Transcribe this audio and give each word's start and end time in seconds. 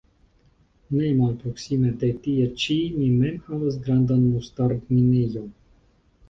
Ne 0.99 1.09
malproksime 1.17 1.91
de 2.03 2.09
tie 2.23 2.47
ĉi 2.63 2.77
mi 2.95 3.11
mem 3.19 3.37
havas 3.51 3.79
grandan 3.85 4.25
mustardminejon. 4.33 5.47